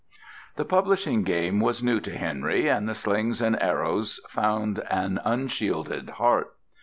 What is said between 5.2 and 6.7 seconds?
unshielded heart.